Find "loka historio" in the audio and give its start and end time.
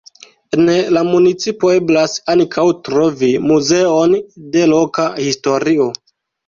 4.77-5.93